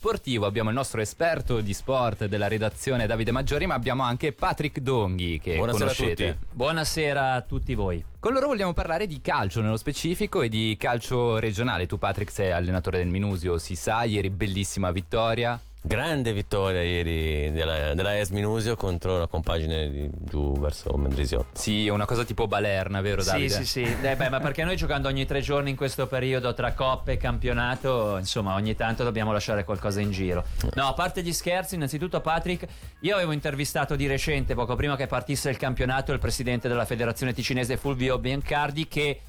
[0.00, 4.80] sportivo abbiamo il nostro esperto di sport della redazione Davide Maggiori, ma abbiamo anche Patrick
[4.80, 6.28] Donghi che Buonasera conoscete.
[6.28, 6.46] a tutti.
[6.52, 8.02] Buonasera a tutti voi.
[8.18, 11.84] Con loro vogliamo parlare di calcio nello specifico e di calcio regionale.
[11.84, 15.60] Tu Patrick sei allenatore del Minusio, si sa, ieri bellissima vittoria.
[15.82, 21.46] Grande vittoria ieri della, della ES Minusio contro la compagine di giù verso Mendrisio.
[21.52, 23.54] Sì, una cosa tipo balerna, vero Sì, Davide?
[23.54, 23.96] sì, sì.
[24.02, 27.16] Eh, beh, ma perché noi giocando ogni tre giorni in questo periodo tra coppe e
[27.16, 30.44] campionato, insomma, ogni tanto dobbiamo lasciare qualcosa in giro.
[30.74, 32.66] No, a parte gli scherzi, innanzitutto Patrick,
[33.00, 37.32] io avevo intervistato di recente, poco prima che partisse il campionato, il presidente della federazione
[37.32, 39.20] ticinese Fulvio Biancardi che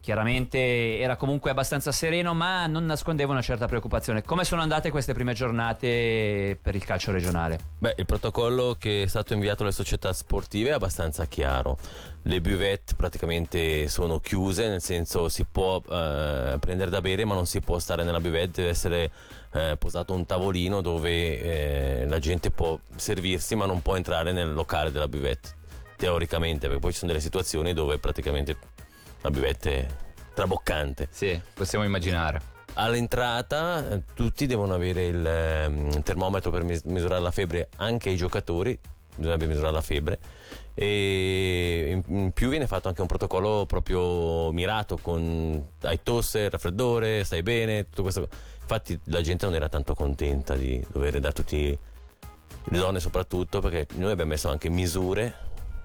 [0.00, 4.22] chiaramente era comunque abbastanza sereno, ma non nascondeva una certa preoccupazione.
[4.22, 7.58] Come sono andate queste prime giornate per il calcio regionale?
[7.78, 11.78] Beh, il protocollo che è stato inviato alle società sportive è abbastanza chiaro.
[12.22, 17.46] Le buvette praticamente sono chiuse, nel senso si può eh, prendere da bere ma non
[17.46, 19.10] si può stare nella buvette, deve essere
[19.52, 24.52] eh, posato un tavolino dove eh, la gente può servirsi ma non può entrare nel
[24.52, 25.54] locale della buvette.
[25.96, 28.56] Teoricamente, perché poi ci sono delle situazioni dove praticamente
[29.26, 29.86] la buvette è
[30.34, 31.08] traboccante.
[31.10, 32.54] Sì, possiamo immaginare.
[32.74, 38.78] All'entrata tutti devono avere il ehm, termometro per mis- misurare la febbre, anche i giocatori
[39.16, 40.18] bisogna misurare la febbre
[40.74, 47.24] e in, in più viene fatto anche un protocollo proprio mirato con hai tosse, raffreddore,
[47.24, 48.28] stai bene, tutto questo.
[48.60, 51.76] Infatti la gente non era tanto contenta di dover dare tutti
[52.68, 55.34] le donne soprattutto perché noi abbiamo messo anche misure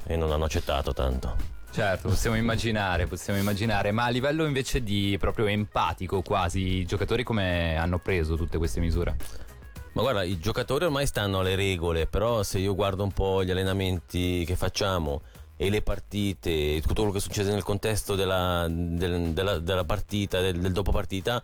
[0.06, 1.61] e non hanno accettato tanto.
[1.72, 7.24] Certo, possiamo immaginare, possiamo immaginare, ma a livello invece di proprio empatico quasi, i giocatori
[7.24, 9.16] come hanno preso tutte queste misure?
[9.94, 13.52] Ma guarda, i giocatori ormai stanno alle regole, però se io guardo un po' gli
[13.52, 15.22] allenamenti che facciamo
[15.56, 20.60] e le partite, tutto quello che succede nel contesto della, del- della- della partita, del,
[20.60, 21.42] del dopo partita,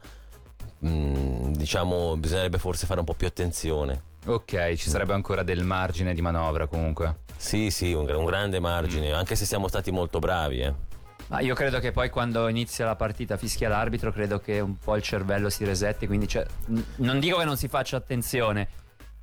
[0.79, 4.01] mh, diciamo bisognerebbe forse fare un po' più attenzione.
[4.25, 7.19] Ok, ci sarebbe ancora del margine di manovra comunque.
[7.37, 10.59] Sì, sì, un, un grande margine, anche se siamo stati molto bravi.
[10.59, 10.73] Eh.
[11.27, 14.95] Ma io credo che poi quando inizia la partita fischia l'arbitro, credo che un po'
[14.95, 18.67] il cervello si resetti, quindi c'è- n- non dico che non si faccia attenzione,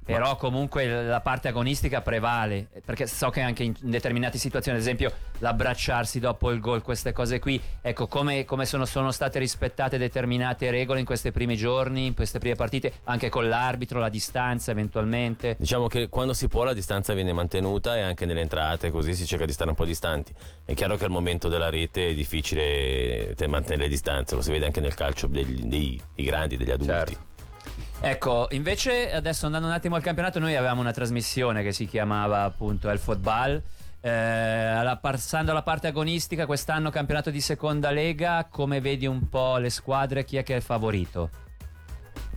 [0.04, 5.12] però comunque la parte agonistica prevale, perché so che anche in determinate situazioni, ad esempio
[5.38, 10.70] l'abbracciarsi dopo il gol, queste cose qui, ecco come, come sono, sono state rispettate determinate
[10.70, 15.56] regole in questi primi giorni, in queste prime partite, anche con l'arbitro, la distanza eventualmente.
[15.58, 19.26] Diciamo che quando si può la distanza viene mantenuta e anche nelle entrate, così si
[19.26, 20.34] cerca di stare un po' distanti.
[20.64, 24.50] È chiaro che al momento della rete è difficile te- mantenere le distanze, lo si
[24.50, 26.92] vede anche nel calcio dei grandi, degli adulti.
[26.92, 27.32] Certo.
[28.06, 32.42] Ecco, invece adesso andando un attimo al campionato, noi avevamo una trasmissione che si chiamava
[32.42, 33.62] appunto El Football.
[34.02, 39.70] Eh, passando alla parte agonistica, quest'anno campionato di seconda lega, come vedi un po' le
[39.70, 41.30] squadre, chi è che è il favorito?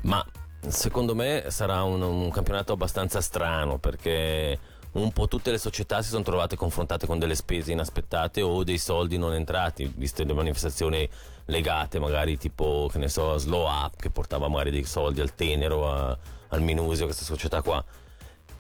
[0.04, 0.26] Ma
[0.66, 4.58] secondo me sarà un, un campionato abbastanza strano perché
[5.02, 8.78] un po' tutte le società si sono trovate confrontate con delle spese inaspettate o dei
[8.78, 11.08] soldi non entrati, viste le manifestazioni
[11.46, 15.92] legate, magari tipo, che ne so, Slow Up che portava magari dei soldi al Tenero,
[15.92, 16.18] a-
[16.50, 17.84] al Minusio, questa società qua.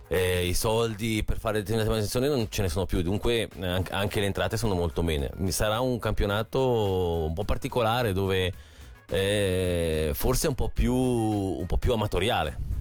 [0.09, 4.19] Eh, I soldi per fare determinate manifestazioni non ce ne sono più, dunque eh, anche-
[4.19, 5.01] le entrate sono molto.
[5.03, 8.53] Mi sarà un campionato un po' particolare dove
[9.09, 12.75] eh, forse un po' più, un po' più amatoriale.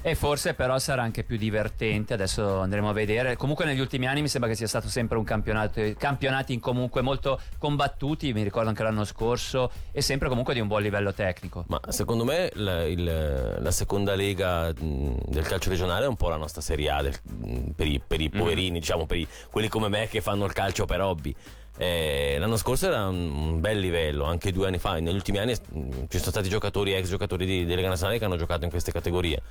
[0.00, 3.36] E forse però sarà anche più divertente, adesso andremo a vedere.
[3.36, 7.38] Comunque negli ultimi anni mi sembra che sia stato sempre un campionato, campionati comunque molto
[7.58, 11.64] combattuti, mi ricordo anche l'anno scorso, e sempre comunque di un buon livello tecnico.
[11.66, 16.36] Ma secondo me la, il- la seconda lega del calcio regionale è un po' la
[16.36, 20.06] nostra Serie A del- per, i, per i poverini, diciamo, per i- quelli come me
[20.08, 21.34] che fanno il calcio per hobby.
[21.76, 24.94] Eh, l'anno scorso era un, bel livello, anche due anni fa.
[25.00, 28.36] Negli ultimi anni ci sono stati giocatori, ex giocatori di, di Lega Nazionale che hanno
[28.36, 29.42] giocato in queste categorie.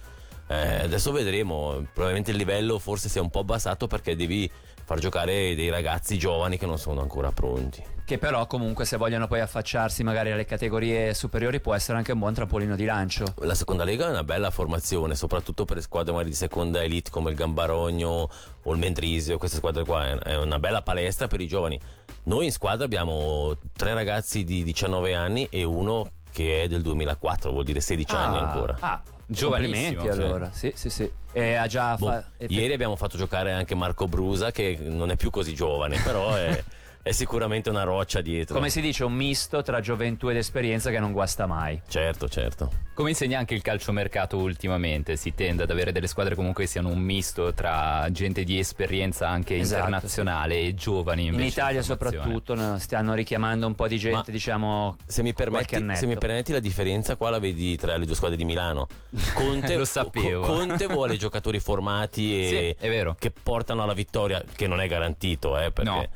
[0.47, 4.49] Eh, adesso vedremo, probabilmente il livello forse si è un po' abbassato perché devi
[4.83, 7.83] far giocare dei ragazzi giovani che non sono ancora pronti.
[8.05, 12.19] Che però comunque se vogliono poi affacciarsi magari alle categorie superiori può essere anche un
[12.19, 13.25] buon trampolino di lancio.
[13.39, 17.11] La seconda lega è una bella formazione, soprattutto per le squadre magari di seconda elite
[17.11, 18.29] come il Gambarogno
[18.63, 21.77] o il Mendrisio, queste squadre qua è- una bella palestra per i giovani.
[22.23, 27.51] Noi in squadra abbiamo tre ragazzi di 19 anni e uno che è del 2004,
[27.51, 28.77] vuol dire 16 anni ancora.
[28.79, 30.49] Ah, Giovanissimo, allora.
[30.53, 31.11] Sì, sì, sì.
[31.33, 35.17] E ha già Boh, fa- ieri abbiamo fatto giocare anche Marco Brusa che non è
[35.17, 36.63] più così giovane, però è,
[37.07, 38.55] è sicuramente una roccia dietro.
[38.55, 41.81] Come si dice, un misto tra gioventù ed esperienza che non guasta mai.
[41.87, 42.69] Certo, certo.
[42.93, 46.89] Come insegna anche il calciomercato ultimamente, si tende ad avere delle squadre comunque che siano
[46.89, 51.27] un misto tra gente di esperienza anche Esatto, internazionale e giovani.
[51.27, 52.23] In invece Italia di formazione.
[52.25, 54.97] soprattutto no, stanno richiamando un po' di gente, Ma diciamo...
[55.05, 58.35] Se mi, permetti, se mi permetti la differenza qua la vedi tra le due squadre
[58.35, 58.87] di Milano.
[59.33, 60.41] Conte, Lo sapevo.
[60.41, 63.15] Co- Conte vuole giocatori formati e Sì, è vero.
[63.17, 65.89] che portano alla vittoria, che non è garantito, eh, perché...
[65.89, 66.07] No.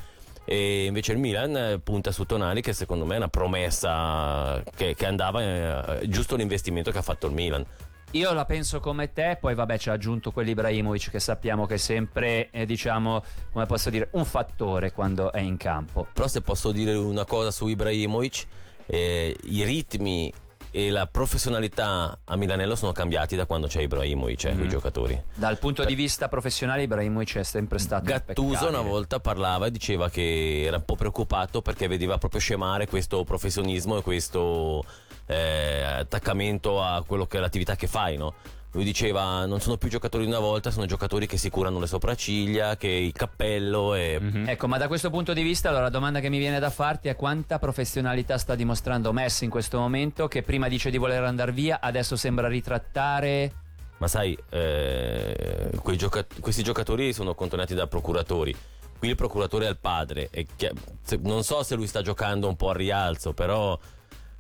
[0.52, 5.06] E invece il Milan punta su Tonali che secondo me è una promessa che, che
[5.06, 7.66] andava eh, giusto l'investimento che ha fatto il Milan.
[8.12, 11.78] Io la penso come te, poi vabbè ci ha aggiunto quell'Ibrahimovic che sappiamo che è
[11.78, 16.06] sempre, eh, diciamo, come posso dire, un fattore quando è in campo.
[16.12, 18.46] Però se posso dire una cosa su Ibrahimovic,
[18.88, 20.34] eh, i ritmi
[20.72, 24.58] e la professionalità a Milanello sono cambiati da quando c'è Ibrahimovic, eh, Mm.
[24.58, 25.22] quei giocatori.
[25.36, 30.10] Dal punto di vista professionale Ibrahimovic è sempre stato Gattuso una volta parlava e diceva
[30.10, 34.84] che era un po' preoccupato perché vedeva proprio scemare questo professionismo e questo
[35.26, 38.34] eh, attaccamento a quello che è l'attività che fai, no?
[38.74, 41.88] Lui diceva non sono più giocatori di una volta, sono giocatori che si curano le
[41.88, 44.18] sopracciglia, che il cappello e...
[44.20, 44.48] Mhm.
[44.48, 47.10] Ecco, ma da questo punto di vista, allora la domanda che mi viene da farti
[47.10, 51.52] è quanta professionalità sta dimostrando Messi in questo momento, che prima dice di voler andare
[51.52, 53.52] via, adesso sembra ritrattare.
[53.98, 58.56] Ma sai, eh, quei gioca- questi giocatori sono contornati da procuratori.
[58.98, 60.30] Qui il procuratore è il padre.
[60.32, 60.70] e chi-
[61.24, 63.78] non so se lui sta giocando un po' al rialzo, però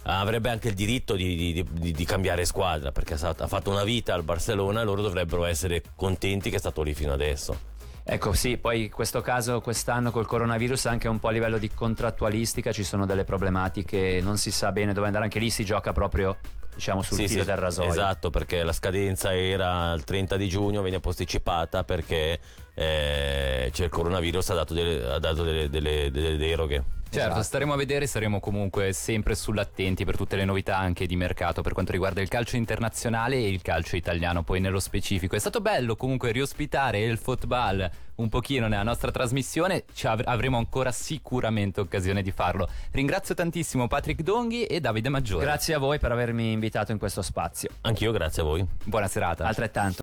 [0.03, 4.13] avrebbe anche il diritto di, di- di- di cambiare squadra perché ha fatto una vita
[4.13, 7.69] al Barcellona e loro dovrebbero essere contenti che è stato lì fino adesso.
[8.03, 11.69] Ecco, sì, poi in questo caso quest'anno col coronavirus anche un po' a livello di
[11.71, 15.93] contrattualistica ci sono delle problematiche, non si sa bene dove andare, anche lì si gioca
[15.93, 16.35] proprio,
[16.73, 17.89] diciamo, sul Sì, filo sì, del rasoio.
[17.89, 22.39] Esatto, perché la scadenza era il 30 di giugno, viene posticipata perché
[22.73, 26.83] eh, c'è il coronavirus, ha dato delle, ha dato delle- delle- delle deroghe.
[27.11, 27.43] Certo, Esatto.
[27.43, 31.73] staremo a vedere, saremo comunque sempre sull'attenti per tutte le novità anche di mercato per
[31.73, 35.35] quanto riguarda il calcio internazionale e il calcio italiano poi nello specifico.
[35.35, 40.57] È stato bello comunque riospitare il football un pochino nella nostra trasmissione, ci av- avremo
[40.57, 42.69] ancora sicuramente occasione di farlo.
[42.91, 45.43] Ringrazio tantissimo Patrick Donghi e Davide Maggiore.
[45.43, 47.69] Grazie a voi per avermi invitato in questo spazio.
[47.81, 48.65] Anch'io, grazie a voi.
[48.85, 49.45] Buona serata.
[49.45, 49.99] Altrettanto.